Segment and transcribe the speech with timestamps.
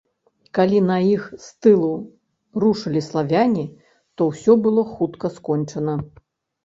[0.57, 1.91] Калі на іх з тылу
[2.63, 3.65] рушылі славяне,
[4.15, 5.93] то ўсё было хутка скончана.